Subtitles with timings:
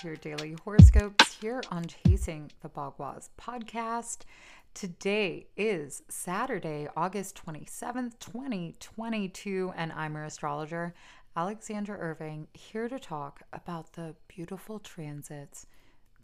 [0.00, 4.20] to your daily horoscopes here on Chasing the Bagua podcast.
[4.72, 10.94] Today is Saturday, August 27th, 2022, and I'm your astrologer,
[11.36, 15.66] Alexandra Irving, here to talk about the beautiful transits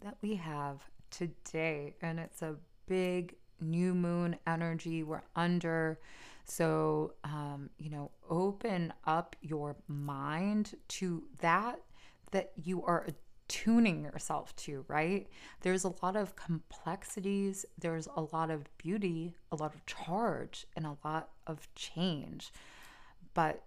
[0.01, 0.81] that we have
[1.11, 1.93] today.
[2.01, 2.55] And it's a
[2.87, 5.99] big new moon energy we're under.
[6.45, 11.79] So, um, you know, open up your mind to that
[12.31, 13.07] that you are
[13.63, 15.27] tuning yourself to, right?
[15.61, 20.85] There's a lot of complexities, there's a lot of beauty, a lot of charge, and
[20.85, 22.51] a lot of change.
[23.33, 23.63] But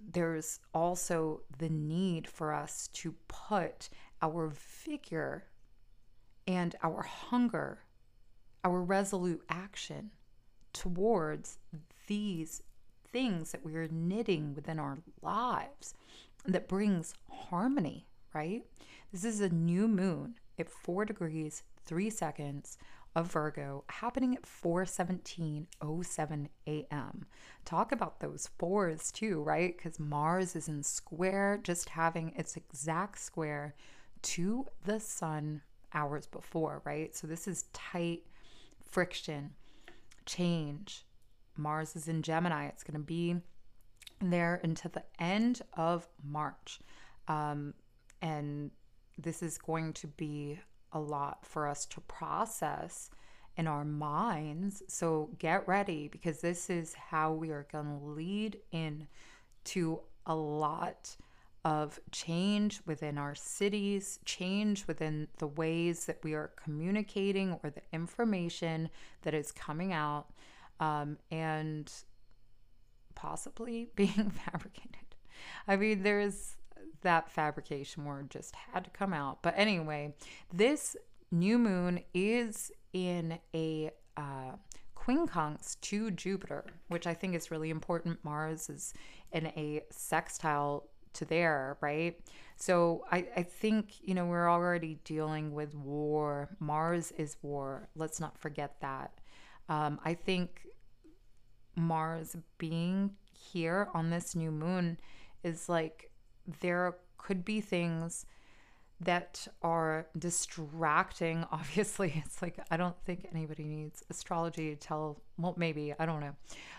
[0.00, 3.90] there's also the need for us to put
[4.22, 4.52] our
[4.84, 5.44] vigor
[6.48, 7.84] and our hunger,
[8.64, 10.10] our resolute action
[10.72, 11.58] towards
[12.08, 12.62] these
[13.12, 15.94] things that we are knitting within our lives
[16.44, 18.64] that brings harmony, right?
[19.12, 22.78] This is a new moon at 4 degrees 3 seconds
[23.16, 27.26] of Virgo happening at 4:17:07 a.m.
[27.64, 29.76] Talk about those fours too, right?
[29.76, 33.74] Cuz Mars is in square just having its exact square
[34.22, 37.14] to the sun hours before, right?
[37.16, 38.26] So this is tight
[38.82, 39.54] friction,
[40.26, 41.06] change.
[41.56, 42.66] Mars is in Gemini.
[42.66, 43.40] It's going to be
[44.20, 46.80] there until the end of March.
[47.28, 47.74] Um,
[48.22, 48.70] and
[49.18, 50.58] this is going to be
[50.92, 53.10] a lot for us to process
[53.56, 54.82] in our minds.
[54.88, 59.06] So get ready because this is how we are going to lead in
[59.64, 61.16] to a lot
[61.64, 67.82] of change within our cities, change within the ways that we are communicating or the
[67.92, 68.88] information
[69.22, 70.28] that is coming out,
[70.78, 71.92] um, and
[73.14, 75.16] possibly being fabricated.
[75.68, 76.56] I mean, there's
[77.02, 79.42] that fabrication word just had to come out.
[79.42, 80.14] But anyway,
[80.52, 80.96] this
[81.30, 84.52] new moon is in a uh,
[84.96, 88.24] quincunx to Jupiter, which I think is really important.
[88.24, 88.94] Mars is
[89.32, 92.18] in a sextile to there, right?
[92.56, 96.50] So I, I think, you know, we're already dealing with war.
[96.60, 97.88] Mars is war.
[97.96, 99.12] Let's not forget that.
[99.68, 100.66] Um, I think
[101.76, 104.98] Mars being here on this new moon
[105.42, 106.09] is like
[106.60, 108.26] there could be things
[109.00, 111.44] that are distracting.
[111.52, 116.20] Obviously, it's like I don't think anybody needs astrology to tell, well, maybe, I don't
[116.20, 116.36] know.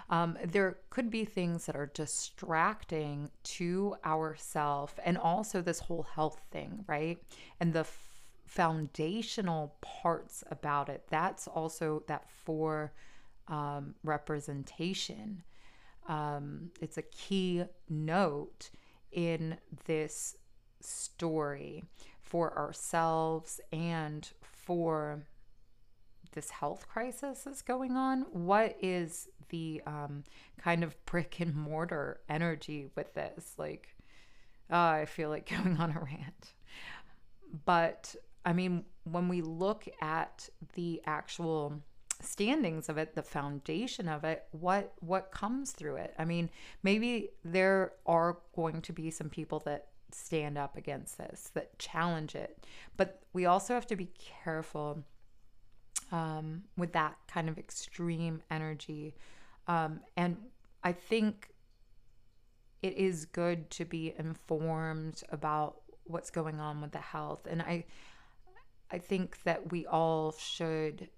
[0.09, 6.41] Um, there could be things that are distracting to ourself and also this whole health
[6.51, 7.17] thing, right?
[7.59, 8.07] And the f-
[8.45, 12.91] foundational parts about it, that's also that for
[13.47, 15.43] um, representation.
[16.07, 18.69] Um, it's a key note
[19.11, 20.35] in this
[20.79, 21.83] story
[22.21, 25.23] for ourselves and for
[26.33, 28.21] this health crisis that's going on.
[28.31, 30.23] What is the um,
[30.57, 33.53] kind of brick and mortar energy with this?
[33.57, 33.95] Like,
[34.71, 36.53] uh, I feel like going on a rant.
[37.65, 41.81] But I mean, when we look at the actual
[42.21, 46.13] standings of it the foundation of it what what comes through it.
[46.17, 46.49] I mean
[46.83, 52.35] maybe there are going to be some people that stand up against this that challenge
[52.35, 52.65] it
[52.97, 54.09] but we also have to be
[54.43, 55.03] careful
[56.11, 59.15] um, with that kind of extreme energy.
[59.67, 60.37] Um, and
[60.83, 61.51] i think
[62.81, 67.47] it is good to be informed about what's going on with the health.
[67.49, 67.85] And i
[68.91, 71.09] i think that we all should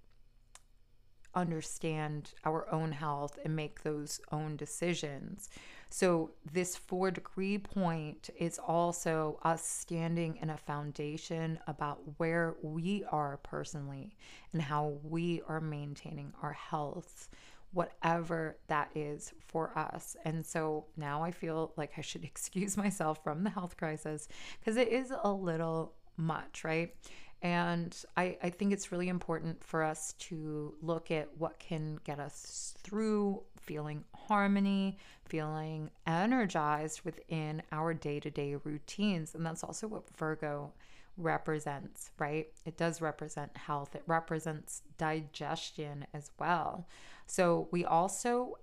[1.34, 5.48] understand our own health and make those own decisions.
[5.90, 13.04] So, this four degree point is also us standing in a foundation about where we
[13.12, 14.16] are personally
[14.52, 17.28] and how we are maintaining our health,
[17.72, 20.16] whatever that is for us.
[20.24, 24.26] And so now I feel like I should excuse myself from the health crisis
[24.58, 26.94] because it is a little much, right?
[27.44, 32.18] And I, I think it's really important for us to look at what can get
[32.18, 34.96] us through feeling harmony,
[35.26, 39.34] feeling energized within our day to day routines.
[39.34, 40.72] And that's also what Virgo
[41.18, 42.48] represents, right?
[42.64, 46.88] It does represent health, it represents digestion as well.
[47.26, 48.56] So we also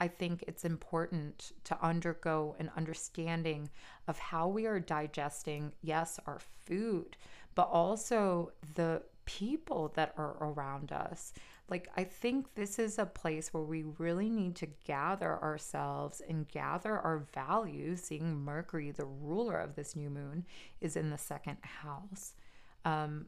[0.00, 3.70] I think it's important to undergo an understanding
[4.08, 7.16] of how we are digesting, yes, our food,
[7.54, 11.32] but also the people that are around us.
[11.70, 16.46] Like, I think this is a place where we really need to gather ourselves and
[16.46, 20.44] gather our values, seeing Mercury, the ruler of this new moon,
[20.82, 22.34] is in the second house.
[22.84, 23.26] Um,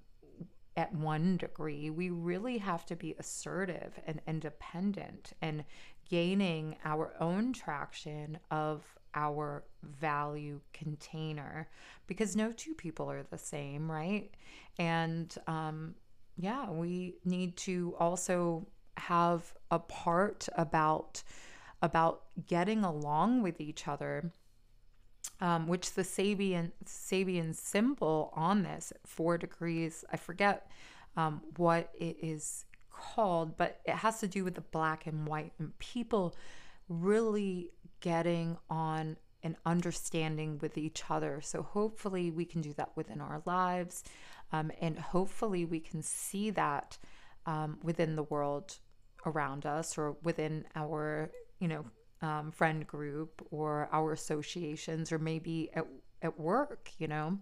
[0.76, 5.64] at one degree, we really have to be assertive and independent and
[6.10, 8.84] gaining our own traction of
[9.16, 11.68] our value container
[12.06, 14.30] because no two people are the same, right?
[14.78, 15.94] And um,
[16.36, 18.66] yeah, we need to also
[18.96, 21.22] have a part about
[21.82, 24.32] about getting along with each other
[25.40, 30.04] um, which the Sabian Sabian symbol on this four degrees.
[30.12, 30.70] I forget
[31.16, 35.52] um, what it is called, but it has to do with the black and white
[35.58, 36.34] and people
[36.88, 41.40] really getting on and understanding with each other.
[41.42, 44.02] So hopefully we can do that within our lives,
[44.52, 46.98] um, and hopefully we can see that
[47.46, 48.78] um, within the world
[49.24, 51.84] around us or within our you know
[52.22, 55.86] um, friend group or our associations or maybe at,
[56.22, 57.38] at work, you know.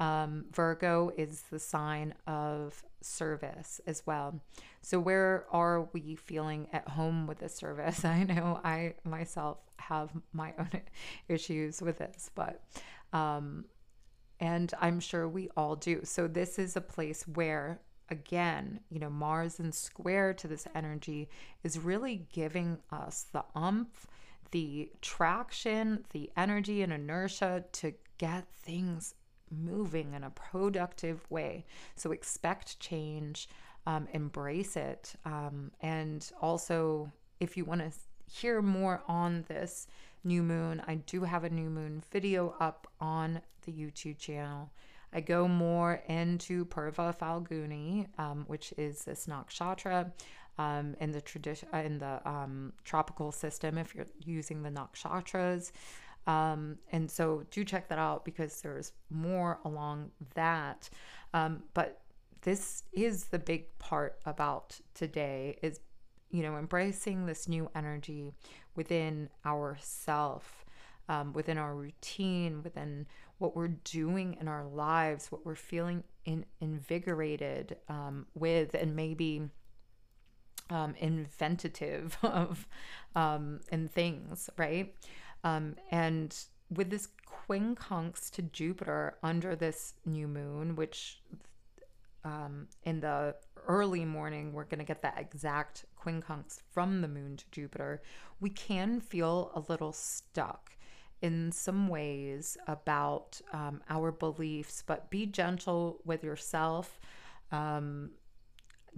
[0.00, 4.40] Um, Virgo is the sign of service as well.
[4.82, 8.04] So, where are we feeling at home with the service?
[8.04, 10.70] I know I myself have my own
[11.28, 12.62] issues with this, but,
[13.12, 13.66] um,
[14.40, 16.00] and I'm sure we all do.
[16.04, 17.80] So, this is a place where
[18.10, 21.28] again, you know, Mars in square to this energy
[21.62, 24.06] is really giving us the umph,
[24.50, 29.14] the traction, the energy and inertia to get things
[29.62, 31.64] moving in a productive way.
[31.96, 33.48] So expect change,
[33.86, 35.14] um, embrace it.
[35.24, 37.10] Um, and also,
[37.40, 37.92] if you want to
[38.32, 39.86] hear more on this
[40.22, 44.70] new moon, I do have a new moon video up on the YouTube channel.
[45.12, 50.10] I go more into Purva Falguni, um, which is this nakshatra
[50.58, 53.78] um, in the tradition uh, in the um, tropical system.
[53.78, 55.70] If you're using the nakshatras,
[56.26, 60.88] um, and so do check that out because there's more along that.
[61.32, 62.00] Um, but
[62.42, 65.80] this is the big part about today is
[66.30, 68.32] you know embracing this new energy
[68.74, 70.64] within ourself
[71.08, 73.06] um, within our routine within
[73.38, 79.42] what we're doing in our lives, what we're feeling in, invigorated um, with, and maybe
[80.70, 80.94] um,
[82.22, 82.66] of
[83.14, 84.94] um, in things, right?
[85.44, 86.36] Um, and
[86.70, 87.08] with this
[87.48, 91.20] quincunx to Jupiter under this new moon, which
[92.24, 93.36] um, in the
[93.68, 98.02] early morning we're going to get that exact quincunx from the moon to Jupiter,
[98.40, 100.76] we can feel a little stuck
[101.20, 106.98] in some ways about um, our beliefs, but be gentle with yourself.
[107.52, 108.10] Um,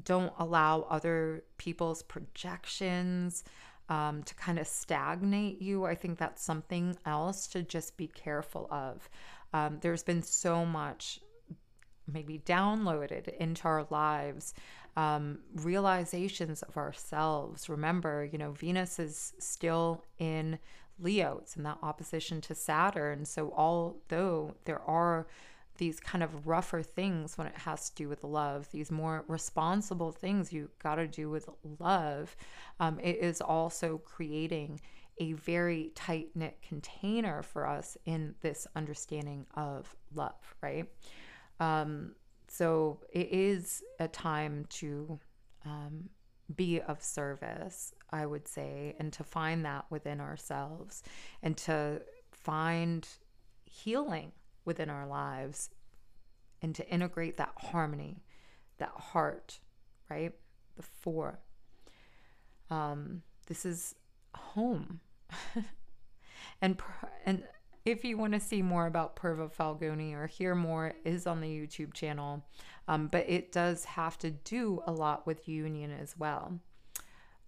[0.04, 3.44] don't allow other people's projections
[3.88, 5.84] um, to kind of stagnate you.
[5.84, 9.08] I think that's something else to just be careful of.
[9.52, 11.20] Um, there's been so much
[12.12, 14.54] maybe downloaded into our lives
[14.96, 20.58] um, realizations of ourselves remember you know venus is still in
[20.98, 21.38] Leo.
[21.42, 23.24] It's in that opposition to Saturn.
[23.24, 25.26] So, although there are
[25.78, 30.12] these kind of rougher things when it has to do with love, these more responsible
[30.12, 31.48] things you got to do with
[31.78, 32.36] love,
[32.80, 34.80] um, it is also creating
[35.18, 40.86] a very tight knit container for us in this understanding of love, right?
[41.60, 42.14] Um,
[42.48, 45.18] so, it is a time to
[45.64, 46.10] um,
[46.54, 51.02] be of service, I would say, and to find that within ourselves
[51.42, 53.08] and to find
[53.64, 54.32] healing
[54.66, 55.70] within our lives
[56.60, 58.22] and to integrate that harmony,
[58.78, 59.60] that heart,
[60.10, 60.32] right?
[60.76, 61.40] The four.
[62.70, 63.94] Um, this is
[64.34, 65.00] home.
[66.60, 66.80] and
[67.24, 67.44] and
[67.84, 71.48] if you want to see more about Purva Falguni or hear more, is on the
[71.48, 72.44] YouTube channel.
[72.88, 76.58] Um, but it does have to do a lot with union as well.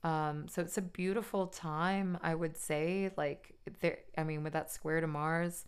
[0.05, 3.11] Um, so it's a beautiful time, I would say.
[3.17, 5.65] Like there, I mean, with that square to Mars,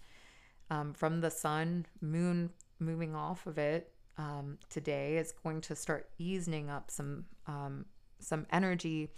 [0.71, 6.09] um, from the sun, moon moving off of it um, today is going to start
[6.19, 7.87] easing up some um,
[8.19, 9.11] some energy.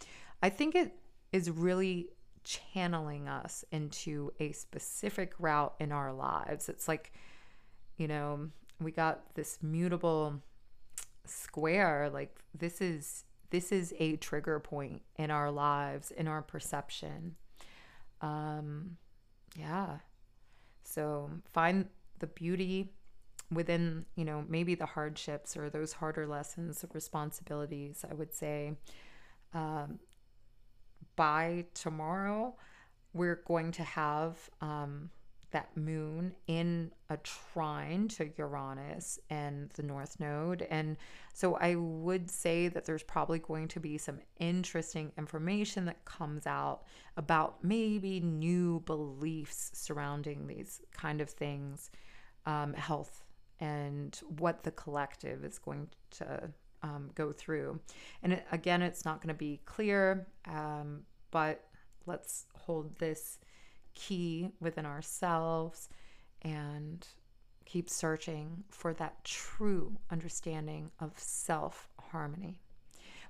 [0.43, 0.95] I think it
[1.33, 2.09] is really
[2.45, 6.69] channeling us into a specific route in our lives.
[6.69, 7.13] It's like,
[7.97, 8.49] you know,
[8.81, 10.41] we got this mutable
[11.25, 17.37] square like this is this is a trigger point in our lives in our perception
[18.21, 18.97] um
[19.57, 19.99] yeah
[20.93, 21.87] so find
[22.19, 22.93] the beauty
[23.51, 28.77] within, you know, maybe the hardships or those harder lessons of responsibilities, I would say
[29.55, 29.99] um,
[31.17, 32.55] by tomorrow,
[33.15, 35.11] we're going to have um,
[35.53, 40.67] that moon in a trine to Uranus and the North Node.
[40.71, 40.97] And
[41.33, 46.47] so I would say that there's probably going to be some interesting information that comes
[46.47, 46.83] out
[47.17, 51.91] about maybe new beliefs surrounding these kind of things,
[52.47, 53.25] um, health,
[53.61, 56.51] and what the collective is going to
[56.83, 57.79] um, go through.
[58.23, 61.65] And it, again, it's not going to be clear, um, but
[62.07, 63.39] let's hold this
[63.95, 65.89] key within ourselves
[66.43, 67.07] and
[67.65, 72.59] keep searching for that true understanding of self harmony.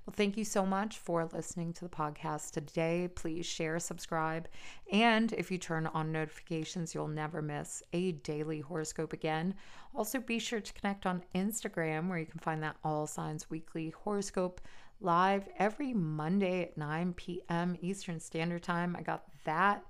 [0.05, 3.09] Well, thank you so much for listening to the podcast today.
[3.15, 4.49] Please share, subscribe,
[4.91, 9.55] and if you turn on notifications, you'll never miss a daily horoscope again.
[9.95, 13.91] Also, be sure to connect on Instagram where you can find that All Signs Weekly
[13.91, 14.61] horoscope
[15.01, 17.77] live every Monday at 9 p.m.
[17.81, 18.97] Eastern Standard Time.
[18.99, 19.85] I got that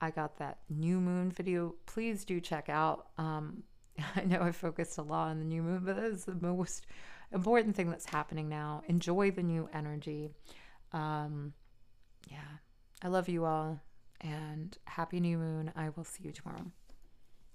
[0.00, 1.74] I got that new moon video.
[1.86, 3.08] Please do check out.
[3.18, 3.62] Um,
[4.16, 6.86] I know I focused a lot on the new moon, but that is the most
[7.32, 8.82] important thing that's happening now.
[8.88, 10.30] Enjoy the new energy.
[10.92, 11.52] Um,
[12.30, 12.58] yeah,
[13.02, 13.80] I love you all
[14.20, 15.72] and happy new moon.
[15.76, 16.70] I will see you tomorrow.